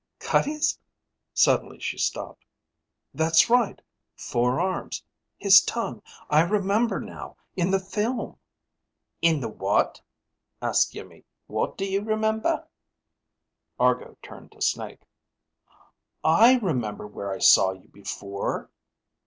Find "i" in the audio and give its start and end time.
6.27-6.41, 16.23-16.55, 17.31-17.37